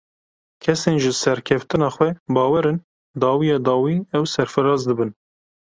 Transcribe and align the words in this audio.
Kesên 0.63 0.95
ji 1.03 1.11
serkeftina 1.21 1.89
xwe 1.95 2.09
bawer 2.35 2.65
in, 2.71 2.79
dawiya 3.21 3.57
dawî 3.67 3.95
ew 4.17 4.23
serfiraz 4.35 4.81
dibin. 4.89 5.11